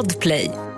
[0.00, 0.69] Podplay.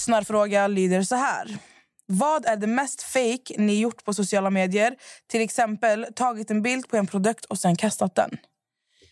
[0.00, 1.58] Lyssnarfråga lyder så här.
[2.06, 4.96] Vad är det mest fake ni gjort på sociala medier?
[5.26, 8.38] Till exempel tagit en bild på en produkt och sen kastat den.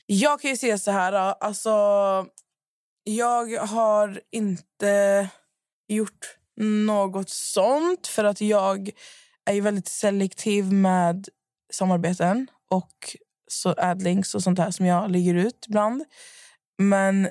[0.07, 1.13] Jag kan ju säga så här.
[1.13, 1.71] Alltså,
[3.05, 5.29] jag har inte
[5.89, 8.91] gjort något sånt för att jag
[9.45, 11.29] är ju väldigt selektiv med
[11.73, 13.17] samarbeten och
[13.51, 16.05] så adlinks och sånt här som jag lägger ut ibland.
[16.79, 17.29] Men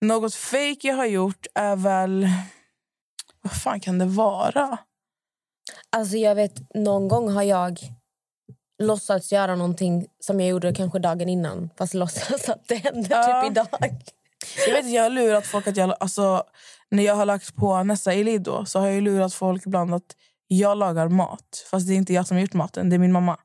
[0.00, 2.28] något fake jag har gjort är väl...
[3.46, 4.78] Vad fan kan det vara?
[5.90, 7.78] Alltså jag vet, någon gång har jag
[8.82, 11.70] låtsats göra någonting som jag gjorde kanske dagen innan.
[11.78, 13.42] Fast låtsas att det händer Ja.
[13.42, 13.68] typ idag.
[14.66, 15.94] Jag vet jag har lurat folk att jag...
[16.00, 16.44] Alltså,
[16.90, 20.16] när jag har lagt på Nessa Elido så har jag lurat folk ibland att
[20.48, 21.66] jag lagar mat.
[21.70, 23.38] Fast det är inte jag som har gjort maten, det är min mamma.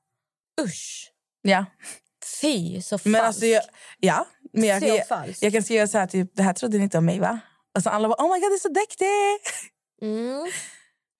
[0.62, 1.12] Usch!
[1.42, 1.66] Ja.
[2.42, 3.06] Fy, så falskt.
[3.06, 3.64] Men alltså, jag,
[4.00, 6.84] ja, men jag, Så jag, jag kan säga så här, typ, det här trodde ni
[6.84, 7.40] inte om mig va?
[7.76, 9.52] Alltså, alla bara, oh my god det är så duktig!
[10.02, 10.52] Mm.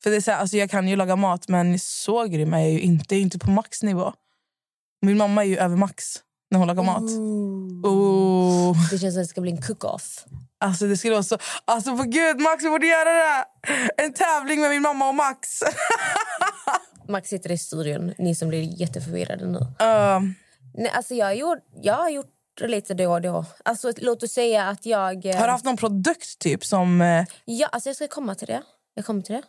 [0.04, 2.60] För det är så här, alltså jag kan ju laga mat, men så grym är
[2.60, 3.16] jag ju inte.
[3.16, 4.14] Jag är inte på maxnivå.
[5.02, 6.16] Min mamma är ju över max
[6.52, 7.02] när hon lagar mat.
[7.02, 8.72] Ooh.
[8.72, 8.90] Oh.
[8.92, 10.26] Det känns som att det ska bli en cook-off.
[10.60, 11.38] Alltså det skulle vara så...
[11.66, 13.46] Alltså för gud, Max vi borde göra det!
[13.98, 15.64] En tävling med min mamma och Max.
[17.10, 19.58] Max sitter i studion, ni som blir jätteförvirrade nu.
[19.60, 20.20] Uh,
[20.74, 23.46] Nej, alltså jag, gjort, jag har gjort lite då och då.
[23.66, 25.26] Alltså, låt oss säga att jag...
[25.26, 27.02] eh, har du haft någon produkt typ som...
[27.02, 28.62] eh, Ja, alltså jag ska komma till det.
[28.94, 29.42] Jag kommer till det.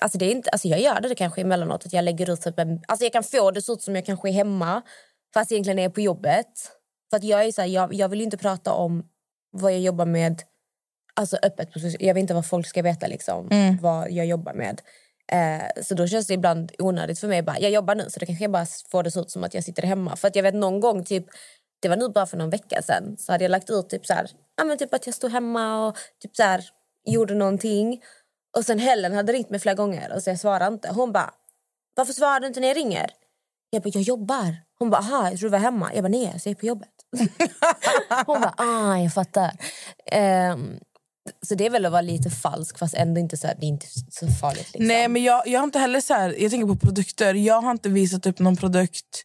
[0.00, 2.58] Alltså det är inte, alltså jag gör det kanske emellanåt att jag lägger ut typ
[2.58, 4.82] en, alltså jag kan få det så ut som jag kanske är hemma
[5.34, 6.46] fast egentligen är på jobbet.
[7.10, 9.04] För att jag är så här, jag, jag vill inte prata om
[9.50, 10.42] vad jag jobbar med
[11.14, 11.68] alltså öppet.
[12.00, 13.48] Jag vill inte vad folk ska veta liksom
[13.80, 14.80] vad jag jobbar med.
[15.32, 17.42] Eh, så då känns det ibland onödigt för mig.
[17.42, 19.54] Bara, jag jobbar nu så då kanske jag bara får det så ut som att
[19.54, 20.16] jag sitter hemma.
[20.16, 21.26] För att jag vet någon gång typ
[21.82, 24.14] det var nu bara för någon vecka sedan så hade jag lagt ut typ så
[24.14, 26.64] här, ja, men typ att jag stod hemma och typ så här,
[27.04, 28.02] gjorde någonting.
[28.56, 30.88] Och sen Helen hade ringt mig flera gånger och så jag svarade inte.
[30.88, 31.30] Hon bara,
[31.94, 33.10] varför svarar du inte när jag ringer?
[33.70, 34.56] Jag bara, jag jobbar.
[34.78, 35.94] Hon bara, aha, jag tror du var hemma.
[35.94, 36.88] Jag bara, nej, så jag är på jobbet.
[38.26, 39.52] Hon bara, ah, jag fattar.
[40.52, 40.78] Um,
[41.42, 43.68] så det är väl att vara lite falsk fast ändå inte så här, det är
[43.68, 44.72] inte så farligt.
[44.72, 44.86] Liksom.
[44.86, 47.34] Nej, men jag, jag har inte heller så här, Jag tänker på produkter.
[47.34, 49.24] Jag har inte visat upp någon produkt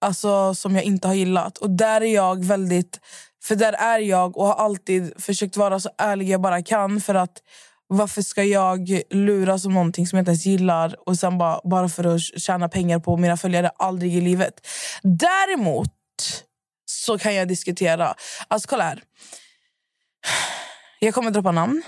[0.00, 1.58] alltså, som jag inte har gillat.
[1.58, 3.00] Och där är jag väldigt...
[3.44, 7.00] För där är jag och har alltid försökt vara så ärlig jag bara kan.
[7.00, 7.42] För att
[7.86, 11.88] varför ska jag luras om någonting som jag inte ens gillar och sen bara, bara
[11.88, 13.70] för att tjäna pengar på mina följare?
[13.76, 14.66] Aldrig i livet.
[15.02, 15.92] Däremot
[16.86, 18.14] så kan jag diskutera.
[18.48, 19.02] Alltså kolla här.
[21.00, 21.82] Jag kommer droppa namn.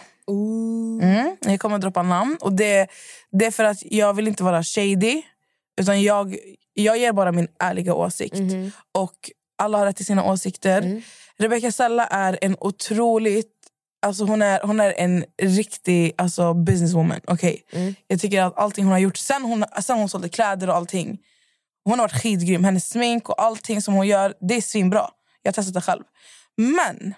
[1.02, 2.38] Mm, jag kommer droppa namn.
[2.40, 2.86] Och det,
[3.30, 5.22] det är för att jag vill inte vara shady.
[5.80, 6.36] Utan jag,
[6.74, 8.34] jag ger bara min ärliga åsikt.
[8.92, 11.02] Och alla har rätt till sina åsikter.
[11.38, 13.56] Rebecca Sella är en otroligt...
[14.02, 17.20] Alltså hon, är, hon är en riktig alltså businesswoman.
[17.26, 17.58] Okay?
[18.06, 21.18] Jag tycker att allting hon har gjort sen hon, sen hon sålde kläder och allting.
[21.84, 22.64] Hon har varit skitgrym.
[22.64, 25.10] Hennes smink och allting som hon gör, det är svinbra.
[25.42, 26.02] Jag har testat det själv.
[26.56, 27.14] Men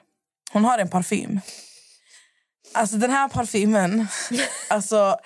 [0.53, 1.41] hon har en parfym.
[2.75, 4.07] Alltså den här parfymen...
[4.69, 5.17] alltså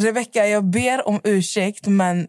[0.00, 2.28] Rebecca, jag ber om ursäkt men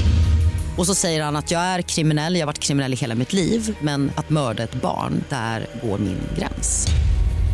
[0.77, 3.33] Och så säger han att jag är kriminell, jag har varit kriminell i hela mitt
[3.33, 6.87] liv men att mörda ett barn, där går min gräns.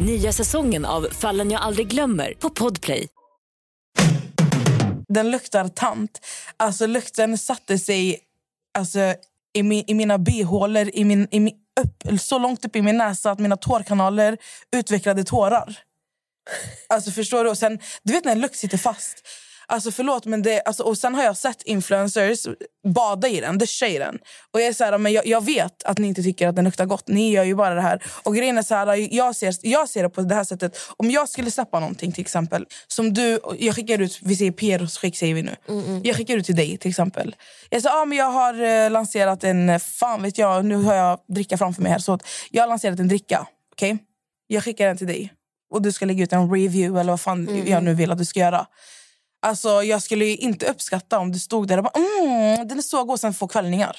[0.01, 3.07] Nya säsongen av Fallen jag aldrig glömmer på Podplay.
[5.07, 6.19] Den luktar tant.
[6.57, 8.19] Alltså lukten satte sig
[8.77, 8.99] alltså,
[9.53, 12.97] i, mi, i mina bihålor, i min, i min, upp, så långt upp i min
[12.97, 14.37] näsa att mina tårkanaler
[14.75, 15.79] utvecklade tårar.
[16.89, 17.49] Alltså förstår du?
[17.49, 19.27] Och sen, du vet när en lukt sitter fast.
[19.69, 22.47] Alltså förlåt, men det, alltså, och sen har jag sett influencers
[22.87, 24.17] bada i den, duscha i den.
[24.51, 26.65] Och jag är så här, men jag, jag vet att ni inte tycker att den
[26.65, 27.07] luktar gott.
[27.07, 28.03] Ni gör ju bara det här.
[28.23, 30.77] Och grejen är så här, jag ser, jag ser det på det här sättet.
[30.97, 34.97] Om jag skulle släppa någonting till exempel, som du, jag skickar ut, vi säger Pieros
[34.97, 35.55] skick säger vi nu.
[36.03, 37.35] Jag skickar ut till dig till exempel.
[37.69, 41.19] Jag sa, ah, men jag har eh, lanserat en, fan vet jag, nu har jag
[41.27, 41.99] dricka framför mig här.
[41.99, 42.19] Så
[42.51, 43.97] jag har lanserat en dricka, okej?
[44.47, 45.33] Jag skickar den till dig.
[45.69, 48.25] Och du ska lägga ut en review eller vad fan jag nu vill att du
[48.25, 48.67] ska göra.
[49.41, 51.93] Alltså, jag skulle inte uppskatta om du stod där och bara
[52.25, 53.97] mm, den är så god sen få kvällningar.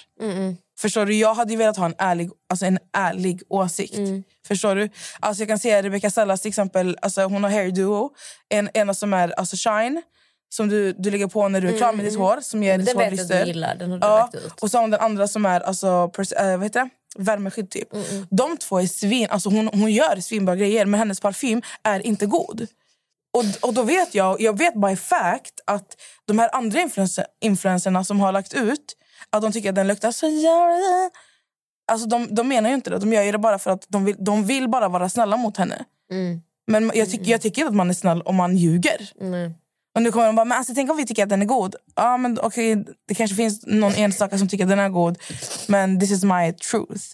[0.81, 1.14] Förstår du?
[1.14, 3.99] Jag hade ju velat ha en ärlig, alltså en ärlig åsikt.
[4.49, 4.88] Förstår du?
[5.20, 8.11] Alltså jag kan se Rebecca Sellas till exempel, alltså hon har hair duo.
[8.49, 10.02] En, ena som är alltså shine,
[10.49, 12.40] som du, du lägger på när du är klar med ditt hår.
[12.40, 13.46] Som ger ditt Den hår lyster.
[13.46, 13.75] gillar.
[13.75, 14.52] Den har du Ja, ut.
[14.61, 16.88] och så har den andra som är alltså, pers- äh, vad heter det?
[17.23, 17.70] värmeskydd.
[17.70, 17.88] Typ.
[18.31, 19.26] De två är svin...
[19.31, 22.67] Alltså hon, hon gör svinbra grejer, men hennes parfym är inte god.
[23.33, 28.05] Och, och då vet jag, jag vet by fact att de här andra influencer, influencerna
[28.05, 28.97] som har lagt ut
[29.31, 31.11] att de tycker att den luktar så jävla...
[31.93, 32.99] Alltså de, de menar ju inte det.
[32.99, 35.85] De gör det bara för att de vill, de vill bara vara snälla mot henne.
[36.67, 39.11] Men jag, tycker jag tycker inte att man är snäll om man ljuger.
[39.99, 41.77] Och nu kommer de bara, men alltså, tänk om vi tycker att den är god.
[41.95, 45.19] Ja, men okej, det kanske finns någon enstaka som tycker att den är god.
[45.69, 47.05] Men this is my truth.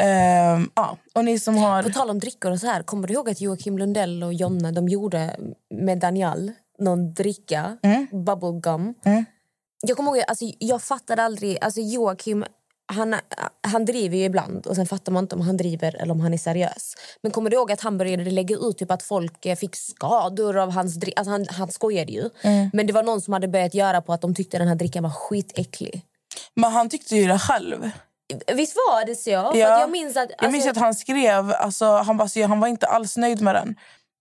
[0.00, 0.98] Ehm, ja.
[1.14, 1.82] Och ni som har...
[1.82, 4.72] På tal om drickor och så här, kommer du ihåg att Joakim Lundell och Jonna
[4.72, 5.36] de gjorde
[5.74, 7.76] med Daniel någon dricka,
[8.12, 8.94] bubblegum.
[9.86, 12.44] Jag kommer ihåg, alltså, jag fattade aldrig, alltså Joakim
[12.86, 13.14] han,
[13.68, 16.34] han driver ju ibland och sen fattar man inte om han driver eller om han
[16.34, 16.94] är seriös.
[17.22, 20.56] Men kommer du ihåg att han började lägga ut typ att folk eh, fick skador
[20.58, 21.18] av hans dricka?
[21.20, 22.30] Alltså han, han skojade ju.
[22.72, 25.02] Men det var någon som hade börjat göra på att de tyckte den här drickan
[25.02, 26.02] var skitäcklig.
[26.54, 27.90] Men han tyckte ju det själv.
[28.54, 29.30] Visst var det så?
[29.52, 29.80] För Ja.
[29.80, 30.30] jag minns att...
[30.40, 33.40] Jag minns alltså, att han skrev, alltså, han, bara, så han var inte alls nöjd
[33.40, 33.74] med den.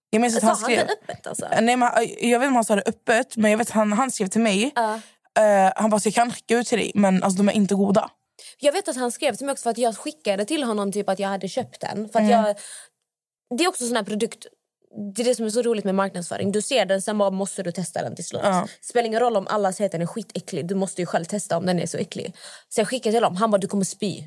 [0.10, 0.88] Jag minns att han han skrev...
[0.88, 1.48] det öppet alltså?
[1.62, 3.74] Nej, men, han- jag vet inte om han sa det öppet, men jag vet att
[3.74, 4.72] han, han skrev till mig.
[4.76, 4.94] Ja.
[5.44, 7.76] Eh, han bara, så jag kan skicka ut till dig, men alltså, de är inte
[7.76, 8.10] goda.
[8.60, 11.10] Jag vet att han skrev till mig också för att jag skickade till honom typ
[11.10, 12.10] att jag hade köpt den.
[12.10, 12.30] För att Mm.
[12.46, 12.56] jag,
[13.58, 14.46] det är också sån här produkt...
[15.16, 16.52] Det är det som är så roligt med marknadsföring.
[16.52, 18.42] Du ser den, sen bara måste du testa den till slut.
[18.44, 18.68] Ja.
[18.82, 20.68] Spelar ingen roll om alla säger att den är skitäcklig.
[20.68, 22.36] Du måste ju själv testa om den är så äcklig.
[22.70, 23.38] Så jag skickade till honom.
[23.38, 24.24] Han bara, du kommer spy.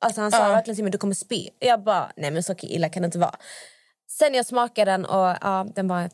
[0.00, 0.48] Alltså han sa Ja.
[0.48, 1.48] verkligen till mig, du kommer spy.
[1.58, 3.34] Jag bara, nej men så illa kan det inte vara.
[4.10, 6.10] Sen jag smakade den och ja, den var...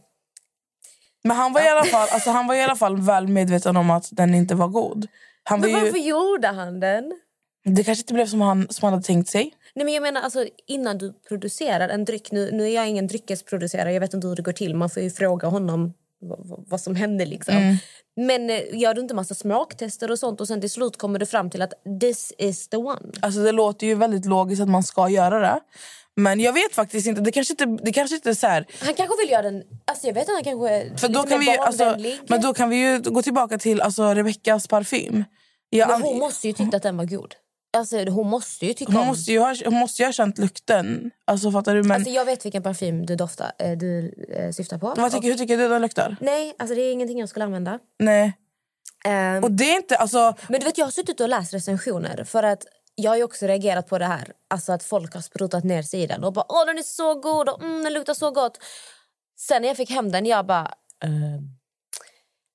[1.25, 3.91] Men han var, i alla fall, alltså, han var i alla fall väl medveten om
[3.91, 5.07] att den inte var god.
[5.45, 7.21] Han var Men varför ju, gjorde han den?
[7.75, 9.55] Det kanske inte blev som han, som han hade tänkt sig.
[9.75, 12.31] Nej, men jag menar, alltså, innan du producerar en dryck...
[12.33, 14.75] Nu, nu är jag ingen dryckesproducerare, jag vet inte hur det går till.
[14.75, 15.93] Man får ju fråga honom
[16.69, 17.27] vad, som hände.
[17.27, 17.79] Liksom.
[18.17, 21.27] Men eh, gör du inte massa smaktester och sånt och sen till slut kommer du
[21.27, 23.13] fram till att this is the one?
[23.21, 25.61] Alltså, det låter ju väldigt logiskt att man ska göra det.
[26.17, 27.21] Men jag vet faktiskt inte.
[27.21, 28.67] Det kanske inte, det kanske inte är så här...
[28.81, 29.63] Han kanske vill göra den...
[29.85, 31.97] Alltså jag vet inte, han kanske För då lite kan vi, alltså,
[32.29, 35.25] men då kan vi ju gå tillbaka till alltså, Rebeckas parfym.
[35.71, 37.35] Jag, Men hon måste ju tycka att den var god.
[37.77, 39.07] Alltså, hon måste ju tycka hon, om...
[39.07, 41.11] måste ju ha, hon måste ju ha känt lukten.
[41.25, 41.83] Alltså, fattar du?
[41.83, 44.95] Men, Alltså, jag vet vilken parfym du, doftar, eh, du eh, syftar på.
[44.97, 46.17] vad tycker, hur tycker du den luktar?
[46.21, 47.79] Nej, alltså, det är ingenting jag skulle använda.
[47.99, 48.33] Nej.
[49.05, 49.97] Ehm, Och det är inte...
[49.97, 53.47] Alltså, Men du vet, jag har suttit och läst recensioner för att jag har också
[53.47, 54.33] reagerat på det här.
[54.51, 57.63] Alltså att folk har sprutat ner sidan och bara åh den är så god och
[57.63, 58.59] mm, den luktar så gott.
[59.41, 60.75] Sen när jag fick hem den jag bara
[61.05, 61.59] ehm,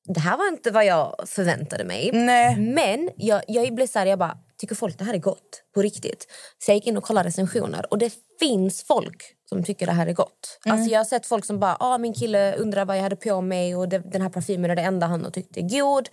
[0.05, 2.11] det här var inte vad jag förväntade mig.
[2.13, 2.55] nej.
[2.59, 5.81] Men jag, jag blev så här, jag bara tycker folk det här är gott på
[5.81, 6.27] riktigt.
[6.65, 10.07] Så jag gick in och kollade recensioner och det finns folk som tycker det här
[10.07, 10.59] är gott.
[10.65, 13.41] Alltså jag har sett folk som bara ah, min kille undrar vad jag hade på
[13.41, 16.09] mig och det, den här parfymen är det enda han har tyckt är god.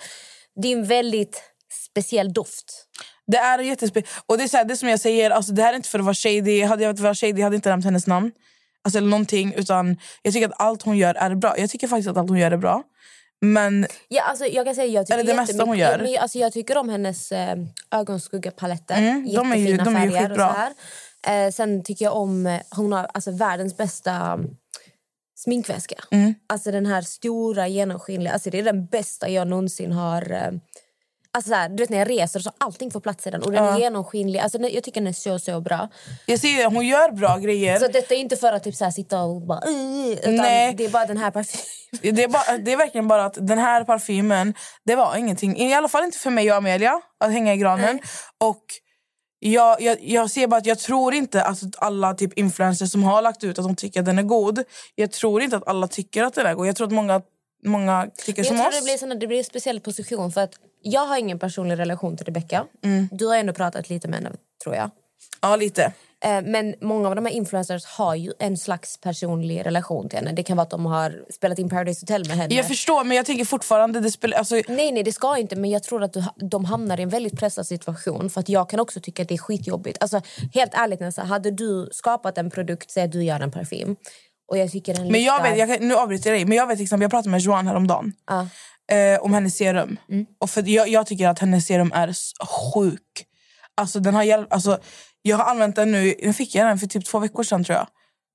[0.62, 1.42] Det är en väldigt
[1.90, 2.87] speciell doft.
[3.26, 4.02] Det är jättespe...
[4.26, 5.99] Och det är så här, det som jag säger, alltså, det här är inte för
[5.99, 6.64] att vara shady.
[6.64, 8.33] Hade jag varit shady hade jag inte nämnt hennes namn.
[8.85, 9.54] Alltså, eller någonting.
[9.57, 11.59] Utan jag tycker att allt hon gör är bra.
[11.59, 12.83] Jag tycker faktiskt att allt hon gör är bra.
[13.40, 15.99] Men Ja, alltså, jag kan säga jag tycker det mesta hon gör.
[15.99, 17.56] Men, alltså, jag tycker om hennes eh,
[17.90, 18.94] ögonskuggapaletter.
[18.99, 20.49] Mm, de är ju- Jättefina de är ju färger och skitbra.
[21.23, 21.47] så här.
[21.47, 22.47] Eh, sen tycker jag om...
[22.47, 24.50] eh, Hon har alltså, världens bästa mm,
[25.38, 25.97] sminkväska.
[26.11, 26.35] Mm.
[26.47, 28.32] Alltså den här stora genomskinliga.
[28.32, 30.32] Alltså, det är den bästa jag någonsin har...
[30.32, 30.50] Eh,
[31.32, 33.42] alltså, så här, du vet när jag reser så allting får plats i den.
[33.42, 34.38] Och den är genomskinlig.
[34.38, 35.88] Alltså, jag tycker den är så, så bra.
[36.26, 37.78] jag ser hon gör bra grejer.
[37.78, 39.60] Så detta är inte för att typ, så här, sitta och bara...
[40.26, 40.75] Nej.
[40.75, 41.64] det är bara den här parfymen.
[42.02, 45.56] Det är, bara, det är verkligen bara att den här parfymen, det var ingenting.
[45.56, 48.00] I alla fall inte för mig och Amelia att hänga i granen.
[48.38, 48.64] Och
[49.38, 53.22] jag, jag, jag ser bara att jag tror inte att alla typ influencers som har
[53.22, 54.64] lagt ut att de tycker att den är god.
[54.94, 56.66] Jag tror inte att alla tycker att den är god.
[56.66, 57.22] Jag tror att många,
[57.64, 58.79] många tycker Jag som tror oss.
[58.79, 62.17] det blir, såna, det blir en speciell position för att jag har ingen personlig relation
[62.17, 62.67] till Rebecca.
[62.85, 63.09] Mm.
[63.12, 64.90] Du har ändå pratat lite med henne tror jag.
[65.43, 65.93] Ja, lite.
[66.25, 70.33] Eh, Men många av de här influencers har ju en slags personlig relation till henne.
[70.33, 72.55] Det kan vara att de har spelat in Paradise Hotel med henne.
[72.55, 74.00] Jag förstår, men jag tänker fortfarande...
[74.00, 75.57] Det spelar, alltså, Nej, nej, det ska inte.
[75.57, 78.31] Men jag tror att du, de hamnar i en väldigt pressad situation.
[78.31, 79.99] För att Jag kan också tycka att det är skitjobbigt.
[80.00, 80.21] Alltså,
[80.55, 83.97] helt ärligt, Nessa, hade du skapat en produkt, säg att du gör en parfym.
[84.50, 86.66] Och jag tycker den men jag vet, jag, kan- nu avbryter jag dig, men jag
[86.66, 88.12] vet till exempel, jag pratade med Joan häromdagen.
[88.26, 88.47] Ja.
[88.97, 89.97] eh, om hennes serum.
[90.11, 90.26] Mm.
[90.40, 92.33] Och för jag, jag tycker att hennes serum är s-
[92.75, 93.26] sjuk.
[93.76, 94.78] Alltså, den har hjälpt, alltså,
[95.23, 97.76] jag har använt den nu, jag fick jag den för typ två veckor sedan tror
[97.78, 97.87] jag.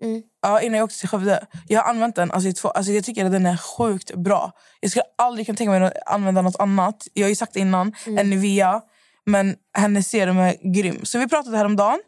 [0.03, 0.22] Mm.
[0.41, 1.45] Ja, innan jag åkte till Skövde.
[1.67, 4.51] Jag har använt den, alltså, i två, alltså, jag tycker att den är sjukt bra.
[4.79, 7.07] Jag skulle aldrig kunna tänka mig att använda något annat.
[7.13, 8.17] Jag har ju sagt det innan, Mm.
[8.19, 8.81] än Nivea.
[9.25, 11.00] Men hennes serum är grym.
[11.05, 12.00] Så vi pratade häromdagen.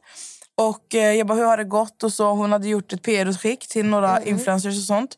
[0.58, 2.04] Och eh, jag bara, hur har det gått?
[2.04, 4.30] Och så, hon hade gjort ett PR-utskick till några Mm.
[4.30, 5.18] influencers och sånt.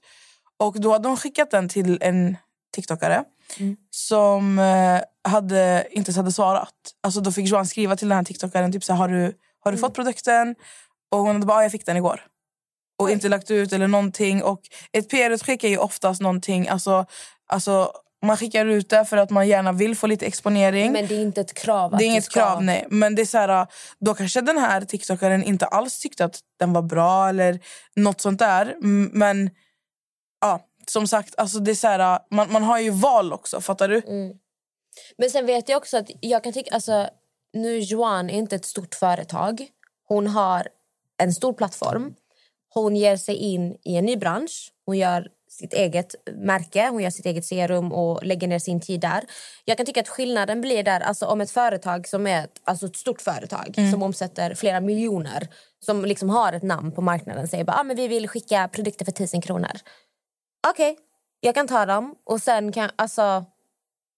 [0.58, 2.38] Och då hade hon skickat den till en
[2.76, 3.24] TikTokare
[3.60, 3.78] Mm.
[3.92, 6.74] som eh, hade, inte ens hade svarat.
[7.04, 9.22] Alltså då fick Johan skriva till den här TikTokaren typ så här, har du,
[9.64, 9.80] har du Mm.
[9.80, 10.56] fått produkten?
[11.12, 12.22] Och hon hade bara, "Ja, jag fick den igår.
[13.00, 14.44] Och inte lagt ut eller någonting.
[14.44, 17.06] Och ett PR-utskick är ju oftast någonting, alltså,
[17.48, 20.92] alltså man skickar ut det för att man gärna vill få lite exponering.
[20.92, 21.98] Men det är inte ett krav.
[21.98, 22.40] Det är inget ska...
[22.40, 22.88] krav, nej.
[22.90, 23.68] Men det är så här,
[24.00, 27.60] då kanske den här TikTokaren inte alls tyckte att den var bra eller
[27.96, 28.76] något sånt där.
[29.14, 29.50] Men
[30.42, 33.62] ja, som sagt, alltså det är så här, man, man har ju val också.
[33.62, 34.02] Fattar du?
[34.08, 34.38] Mm.
[35.18, 36.76] Men sen vet jag också att jag kan tycka...
[36.76, 37.10] Alltså,
[37.54, 39.68] nu Joan är inte ett stort företag.
[40.08, 40.68] Hon har
[41.18, 42.14] en stor plattform.
[42.74, 44.72] Hon ger sig in i en ny bransch.
[44.86, 49.02] Hon gör sitt eget märke, hon gör sitt eget serum och lägger ner sin tid
[49.02, 49.24] där.
[49.66, 52.86] Jag kan tycka att skillnaden blir där, alltså om ett företag som är ett, alltså
[52.86, 55.48] ett stort företag som omsätter flera miljoner,
[55.86, 59.06] som liksom har ett namn på marknaden, säger bara ah, men vi vill skicka produkter
[59.06, 59.72] för tusen kronor.
[60.68, 60.98] Okej,
[61.40, 63.46] jag kan ta dem och sen kan, alltså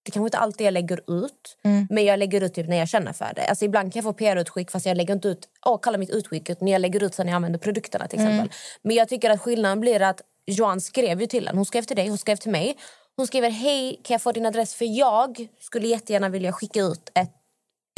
[0.04, 1.58] det kanske inte alltid jag lägger ut,
[1.90, 3.46] men jag lägger ut typ när jag känner för det.
[3.46, 6.50] Alltså ibland kan jag få PR-utskick fast jag lägger inte ut, åh kalla mitt utskick
[6.50, 8.50] ut, när jag lägger ut sen jag använder produkterna till exempel.
[8.82, 11.96] Men jag tycker att skillnaden blir att Joan skrev ju till henne, hon skrev till
[11.96, 12.76] dig, hon skrev till mig.
[13.16, 17.10] Hon skriver hej, kan jag få din adress för jag skulle jättegärna vilja skicka ut
[17.14, 17.32] ett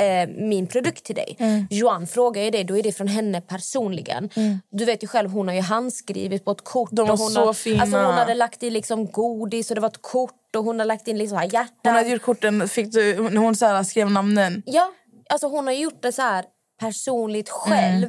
[0.02, 1.66] eh, min produkt till dig.
[1.70, 4.30] Joan frågar ju det, då är det från henne personligen.
[4.70, 6.90] Du vet ju själv, hon har ju handskrivit på ett kort.
[6.92, 7.82] De var så har, fina.
[7.82, 10.86] Alltså hon hade lagt i liksom godis och det var ett kort och hon har
[10.86, 11.74] lagt in liksom här hjärtan.
[11.82, 14.62] Hon hade gjort korten, fick du, hon, hon så här, skrev namnen.
[14.66, 14.92] Ja,
[15.30, 16.44] alltså hon har gjort det så här
[16.80, 18.08] personligt själv.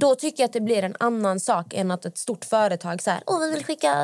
[0.00, 3.10] Då tycker jag att det blir en annan sak än att ett stort företag så
[3.10, 3.94] här, Åh, vi vill skicka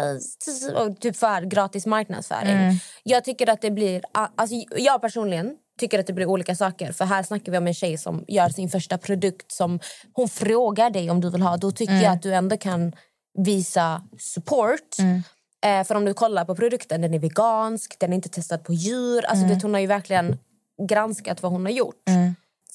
[1.00, 2.80] typ för gratis marknadsföring.
[3.02, 6.92] Jag tycker att det blir, alltså jag personligen tycker att det blir olika saker.
[6.92, 9.80] För här snackar vi om en tjej som gör sin första produkt som
[10.12, 11.56] hon frågar dig om du vill ha.
[11.56, 12.92] Då tycker jag att du ändå kan
[13.38, 14.98] visa support.
[15.64, 18.72] Eh, för om du kollar på produkten, den är vegansk, den är inte testad på
[18.72, 19.24] djur.
[19.26, 20.38] Alltså det, hon har ju verkligen
[20.88, 22.02] granskat vad hon har gjort.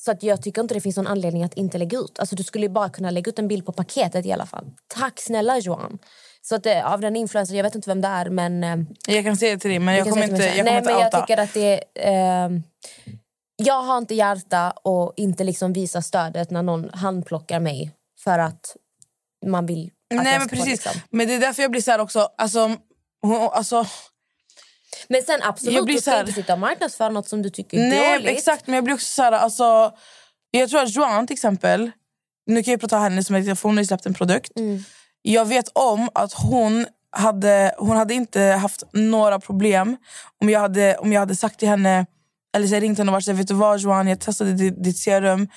[0.05, 2.19] Så att jag tycker inte det finns någon anledning att inte lägga ut.
[2.19, 4.72] Alltså du skulle bara kunna lägga ut en bild på paketet i alla fall.
[4.88, 6.00] Tack snälla Johan.
[6.41, 8.63] Så att det, av den influencer, jag vet inte vem det är men...
[8.63, 10.77] Eh, Jag kan säga till dig, men jag, kan kommer inte, jag kommer själv.
[10.77, 11.17] inte Nej, men outa.
[11.17, 12.45] jag tycker att det är...
[12.45, 12.60] Eh,
[13.55, 17.91] jag har inte hjärta och inte liksom visa stödet när någon handplockar mig
[18.24, 18.75] för att
[19.45, 20.86] man vill att Nej jag men ska få, precis.
[20.86, 21.01] liksom.
[21.10, 22.29] Men det är därför jag blir så här också.
[22.38, 22.60] Alltså,
[23.22, 23.86] hon, alltså,
[25.07, 27.89] Men sen absolut, du ska här- inte sitta och marknadsföra något som du tycker är
[27.89, 28.38] nej dåligt.
[28.38, 29.91] exakt men jag blir också så här, alltså,
[30.51, 31.91] Jag tror att Joan till exempel,
[32.47, 34.51] nu kan jag prata henne som exempel, hon har släppt en produkt.
[34.59, 34.83] Mm.
[35.21, 39.97] Jag vet om att hon hade, hon hade inte haft några problem
[40.41, 42.05] om jag hade, om jag hade sagt till henne,
[42.55, 44.83] eller så ringt henne och varit så här, vet du vad Joan, jag testade ditt,
[44.83, 45.47] ditt serum.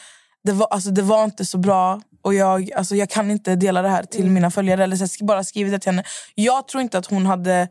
[0.45, 3.83] Det var, alltså, det var inte så bra och jag, alltså, jag kan inte dela
[3.83, 4.35] det här till Mm.
[4.35, 4.85] mina följare.
[4.85, 6.05] Eller så bara skrivit det till henne.
[6.35, 7.69] Jag tror inte att hon hade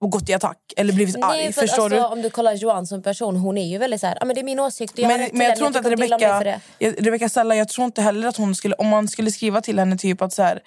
[0.00, 1.52] gått i attack eller blivit Nej, arg.
[1.52, 2.04] för Förstår alltså, du?
[2.06, 4.40] Om du kollar Joan som person, hon är ju väldigt så här, ah, men det
[4.40, 7.68] är min åsikt jag Men, men jag tror inte att Rebecca, jag- Rebecca Stella, jag
[7.68, 10.42] tror inte heller att hon skulle, om man skulle skriva till henne typ att så
[10.42, 10.60] här,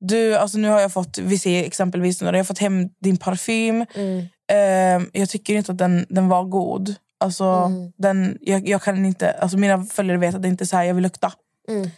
[0.00, 3.16] du, alltså nu har jag fått, vi ser exempelvis, nu, jag har fått hem din
[3.16, 3.86] parfym.
[3.94, 4.18] Mm.
[4.52, 6.94] Eh, jag tycker inte att den, den var god.
[7.20, 7.92] Alltså, Mm.
[7.98, 10.84] den, jag, jag kan inte, alltså mina följare vet att det inte är så här
[10.84, 11.32] jag vill lukta.
[11.68, 11.90] Mm.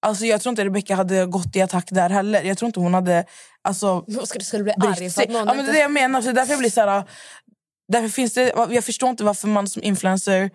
[0.00, 2.42] Alltså, jag tror inte Rebecca hade gått i attack där heller.
[2.42, 3.24] Jag tror inte hon hade
[3.62, 5.90] alltså, ska du skulle bli arg för att någon Ja, men det är det jag
[5.90, 6.22] menar.
[6.22, 7.04] Så därför jag blir så här,
[7.92, 10.50] därför finns det, jag förstår inte varför man som influencer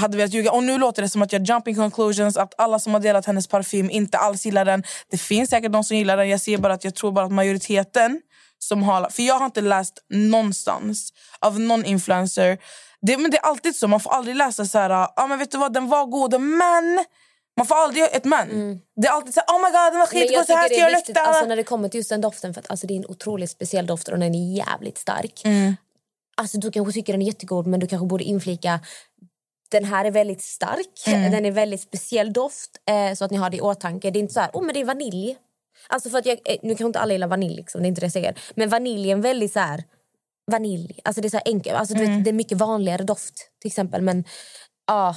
[0.00, 0.52] hade velat ljuga.
[0.52, 3.46] Och nu låter det som att jag jumping conclusions, att alla som har delat hennes
[3.46, 4.82] parfym inte alls gillar den.
[5.10, 6.28] Det finns säkert de som gillar den.
[6.28, 8.20] Jag ser bara att jag tror bara att majoriteten
[8.58, 9.10] som har...
[9.10, 12.58] För jag har inte läst någonstans av någon influencer.
[13.02, 15.50] Det, men det är alltid så, man får aldrig läsa så här, ah, men vet
[15.50, 17.04] du vad, den var god men...
[17.56, 18.80] Man får aldrig ett men.
[18.96, 20.28] Det är alltid så här, oh my god den var Mm.
[20.28, 21.20] Skitgod, så här ska jag lukta.
[21.20, 23.50] alltså, när det kommer till just den doften, för att alltså, det är en otroligt
[23.50, 25.42] speciell doft och den är jävligt stark.
[25.44, 25.76] Mm.
[26.36, 28.80] Alltså, du kanske tycker den är jättegod men du kanske borde inflika
[29.70, 32.70] den här är väldigt stark, den är väldigt speciell doft.
[32.90, 34.10] Eh, så att ni har det i åtanke.
[34.10, 35.36] Det är inte så här, oh men det är vanilj.
[35.88, 38.00] Alltså för att jag, eh, nu kanske inte alla gillar vanilj, liksom, det är inte
[38.00, 38.38] det jag säger.
[38.54, 39.84] Men vanilj är en väldigt så här,
[40.50, 41.00] vanilj.
[41.04, 41.76] Alltså det är så enkelt.
[41.76, 44.02] Alltså, du vet, det är mycket vanligare doft till exempel.
[44.02, 44.24] Men
[44.86, 45.16] ja,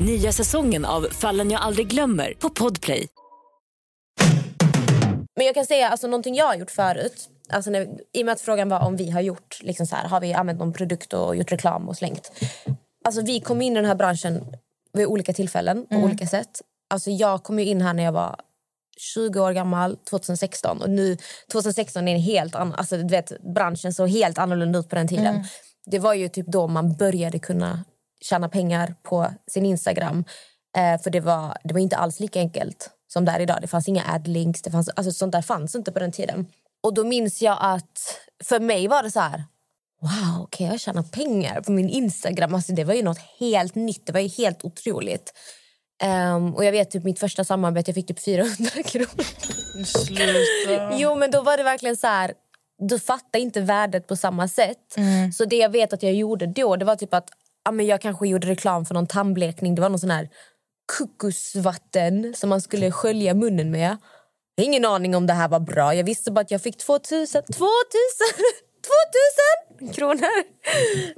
[0.00, 3.08] Nya säsongen av Fallen jag aldrig glömmer på Podplay.
[5.36, 7.28] Men jag kan säga alltså, någonting jag har gjort förut.
[7.48, 10.08] Alltså när, I och med att frågan var om vi har gjort liksom så här,
[10.08, 12.32] har vi använt någon produkt och gjort reklam och slängt.
[13.04, 14.44] Alltså vi kom in i den här branschen
[14.92, 16.62] vid olika tillfällen på olika sätt.
[16.90, 18.36] Alltså jag kom ju in här när jag var
[18.96, 20.82] 20 år gammal, 2016.
[20.82, 21.16] Och nu
[21.52, 22.74] 2016 är en helt annan...
[22.74, 25.44] Alltså du vet, branschen såg helt annorlunda ut på den tiden.
[25.86, 27.84] Det var ju typ då man började kunna
[28.20, 30.24] tjäna pengar på sin Instagram.
[30.76, 33.58] Eh, för det var, det var inte alls lika enkelt som det är idag.
[33.60, 36.46] Det fanns inga adlinks, det fanns, alltså sånt där fanns inte på den tiden.
[36.82, 39.44] Och då minns jag att för mig var det så här...
[40.02, 42.54] Wow, kan jag tjäna pengar på min Instagram?
[42.54, 45.32] Alltså det var ju något helt nytt, det var ju helt otroligt.
[46.02, 49.24] Ehm, och jag vet typ mitt första samarbete, jag fick typ 400 kronor.
[49.84, 50.96] Sluta.
[50.98, 52.34] Jo, men då var det verkligen så här...
[52.78, 54.96] Du fattar inte värdet på samma sätt.
[55.34, 57.30] Så det jag vet att jag gjorde då, det var typ att
[57.64, 59.74] ja, men jag kanske gjorde reklam för någon tandblekning.
[59.74, 60.28] Det var någon sån här
[60.98, 63.96] kokosvatten som man skulle skölja munnen med.
[64.54, 65.94] Jag har ingen aning om det här var bra.
[65.94, 67.56] Jag visste bara att jag fick 2000, 2000,
[69.78, 70.44] 2000 kronor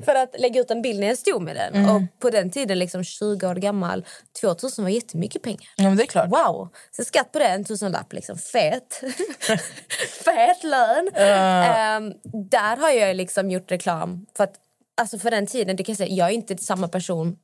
[0.05, 1.89] för att lägga ut en bild när jag stod med den.
[1.91, 4.05] Och på den tiden, liksom 20 år gammal,
[4.41, 5.69] 2000 var jättemycket pengar.
[5.77, 6.31] Ja, men det är klart.
[6.31, 6.69] Wow!
[6.91, 8.13] Så skatt på det, en tusenlapp.
[8.13, 8.39] Liksom.
[8.39, 9.01] Fet.
[10.25, 11.09] Fet lön.
[11.15, 12.13] Ehm,
[12.51, 14.27] där har jag liksom gjort reklam.
[14.37, 14.55] För att,
[15.01, 17.37] alltså för den tiden, det kan säga, jag är inte samma person.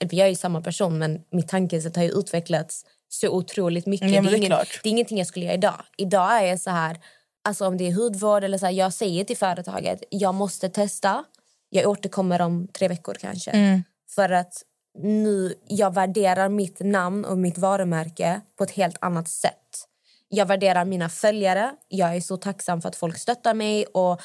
[0.00, 4.10] Jag är samma person, men mitt tankesätt har ju utvecklats så otroligt mycket.
[4.10, 5.84] Men det är ingen, det är ingenting jag skulle göra idag.
[5.96, 6.96] Idag är jag så här,
[7.44, 11.24] alltså om det är hudvård eller så här, jag säger till företaget, jag måste testa.
[11.68, 13.50] Jag återkommer om tre veckor kanske.
[13.50, 13.82] Mm.
[14.14, 14.62] För att
[14.98, 19.86] nu, jag värderar mitt namn och mitt varumärke på ett helt annat sätt.
[20.28, 21.74] Jag värderar mina följare.
[21.88, 23.84] Jag är så tacksam för att folk stöttar mig.
[23.84, 24.20] Och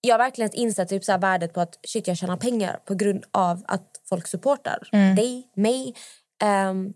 [0.00, 2.94] jag har verkligen insett typ så här värdet på att shit, jag tjänar pengar på
[2.94, 5.94] grund av att folk supportar dig, mig.
[6.42, 6.92] Ehm,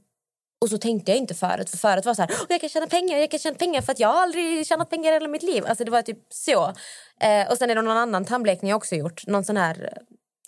[0.60, 1.70] och så tänkte jag inte förut.
[1.70, 3.92] För förut var så här, "Åh, jag kan tjäna pengar, jag kan tjäna pengar för
[3.92, 5.64] att jag har aldrig tjänat pengar i hela mitt liv.
[5.66, 6.72] Alltså det var typ så.
[7.20, 9.26] Eh, och sen är det någon annan tandblekning jag också gjort.
[9.26, 9.98] Någon sån här,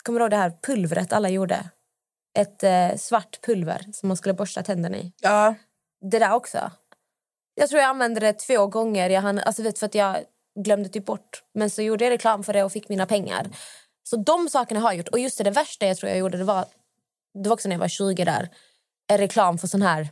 [0.03, 1.69] kommer du ihåg det här pulvret alla gjorde?
[2.39, 5.11] Ett eh, svart pulver som man skulle borsta tänderna i.
[5.21, 5.55] Ja.
[6.11, 6.71] Det där också.
[7.55, 9.09] Jag tror jag använde det två gånger.
[9.09, 10.17] Jag hann, alltså vet, för att jag
[10.63, 11.43] glömde typ bort.
[11.53, 13.47] Men så gjorde jag reklam för det och fick mina pengar.
[14.03, 15.07] Så de sakerna har jag gjort.
[15.07, 16.65] Och just det, det värsta jag tror jag gjorde det var,
[17.43, 18.49] det var också när jag var 20 där.
[19.07, 20.09] En reklam för sån här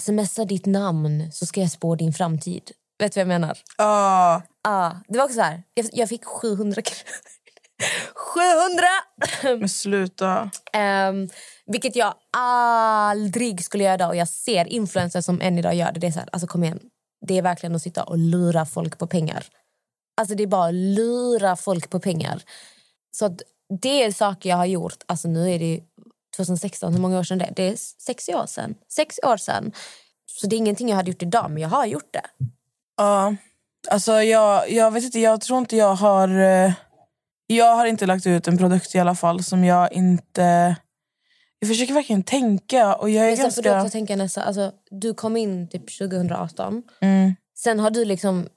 [0.00, 2.70] smsa ditt namn så ska jag spå din framtid.
[2.98, 3.58] Vet du vad jag menar?
[3.78, 4.42] Ja.
[4.62, 5.62] Ja, det var också så här.
[5.74, 7.02] Jag, jag fick 700 kronor.
[9.42, 9.58] 700!
[9.58, 10.50] Men sluta.
[10.72, 11.28] Ehm,
[11.66, 14.08] vilket jag aldrig skulle göra idag.
[14.08, 16.00] Och jag ser influencers som än idag gör det.
[16.00, 16.80] Det är, så här, alltså kom igen.
[17.26, 19.44] det är verkligen att sitta och lura folk på pengar.
[20.20, 22.42] Alltså det är bara att lura folk på pengar.
[23.10, 23.42] Så att
[23.82, 25.02] det är saker jag har gjort.
[25.06, 25.80] Alltså nu är det
[26.36, 27.52] 2016, hur många år sedan det är?
[27.56, 28.74] Det är sex år sedan.
[28.92, 29.72] Sex år sedan.
[30.40, 32.24] Så det är ingenting jag hade gjort idag, men jag har gjort det.
[32.96, 33.34] Ja.
[33.90, 36.28] Alltså jag, jag vet inte, jag tror inte jag har...
[36.28, 36.72] eh,
[37.46, 40.76] Jag har inte lagt ut en produkt i alla fall som jag inte...
[41.58, 43.82] Jag försöker verkligen tänka och jag är Men sen får du ganska...
[43.86, 46.82] också tänka nästa, alltså, du kom in typ 2018.
[47.00, 47.34] Mm.
[47.58, 48.48] Sen har du liksom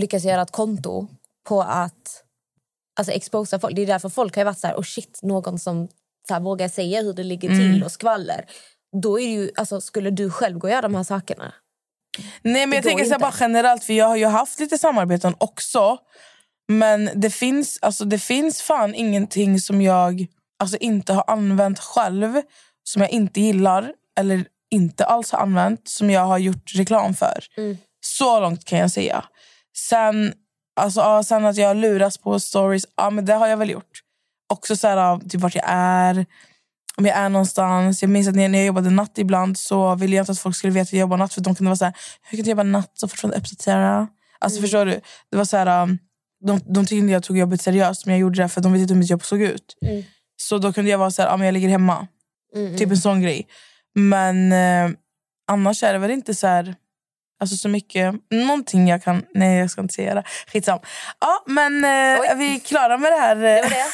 [0.00, 1.08] lyckats göra ett konto
[1.48, 2.22] på att
[2.98, 3.76] alltså, exposa folk.
[3.76, 5.88] Det är därför folk har varit så här, oh shit, någon som
[6.28, 8.44] så här, vågar säga hur det ligger till och skvaller.
[9.02, 11.54] Då är ju, alltså, skulle du själv gå och göra de här sakerna?
[12.42, 15.98] Nej men jag tänker så bara generellt för jag har ju haft lite samarbeten också.
[16.68, 20.26] Men det finns, alltså, det finns fan ingenting som jag
[20.58, 22.42] alltså, inte har använt själv.
[22.84, 25.88] Som jag inte gillar eller inte alls har använt.
[25.88, 27.44] Som jag har gjort reklam för.
[27.56, 27.76] Mm.
[28.00, 29.24] Så långt kan jag säga.
[29.76, 30.32] Sen,
[30.76, 34.00] alltså, ja, sen att jag luras på stories, ja men det har jag väl gjort.
[34.52, 36.26] Också så här, typ vart jag är.
[36.96, 38.02] Om jag är någonstans.
[38.02, 40.56] Jag minns att när när jag jobbade natt ibland så ville jag inte att folk
[40.56, 41.34] skulle veta att jag jobbar natt.
[41.34, 44.08] För de kunde vara så här, hur kan du jobba natt och fortfarande uppdatera?
[44.38, 45.00] Alltså förstår du?
[45.30, 45.98] Det var så här,
[46.46, 48.82] de, de tyckte inte jag tog jobbet seriöst men jag gjorde det för de visste
[48.82, 49.76] inte hur mitt jobb såg ut.
[50.36, 52.06] Så då kunde jag vara så här, ja, men jag ligger hemma.
[52.78, 53.46] Typ en sån grej.
[53.94, 54.96] Men eh,
[55.48, 56.74] annars är det väl inte så här...
[57.42, 58.14] Alltså så mycket...
[58.30, 59.22] Någonting jag kan...
[59.34, 60.22] Nej, jag ska inte säga det.
[60.52, 60.78] Skitsam.
[61.20, 63.34] Ja, men eh, är vi klara med det här?
[63.36, 63.84] Det var det.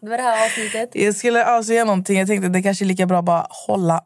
[0.00, 0.90] Det var det här avsnittet.
[0.92, 2.18] Jag skulle avslöja någonting.
[2.18, 4.00] Jag tänkte att det kanske är lika bra att bara hålla...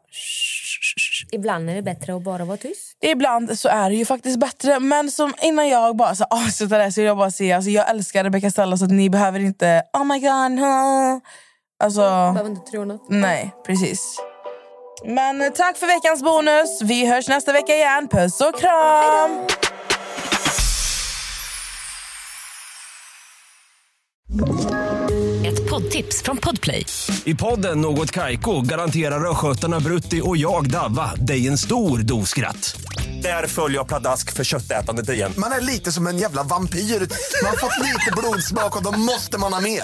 [1.31, 2.97] Ibland är det bättre att bara vara tyst.
[3.01, 4.79] Ibland så är det ju faktiskt bättre.
[4.79, 7.69] Men som innan jag bara så avslutar det här så vill jag bara säga alltså
[7.69, 10.59] jag älskar Rebecca Stella så att ni behöver inte oh my god.
[10.59, 11.19] huh."
[11.83, 13.05] Alltså, Behöver inte tro något.
[13.09, 14.17] nej, precis.
[15.05, 16.81] Men tack för veckans bonus.
[16.81, 18.07] Vi hörs nästa vecka igen.
[18.07, 19.47] Puss och kram!
[25.45, 26.85] Ett poddtips från Podplay.
[27.23, 32.81] I podden Något Kaiko garanterar östgötarna Brutti och jag, Davva, dig en stor dos skratt.
[33.21, 35.33] Där följer jag pladask för köttätandet igen.
[35.37, 36.79] Man är lite som en jävla vampyr.
[36.79, 39.83] Man har fått lite blodsmak och då måste man ha mer.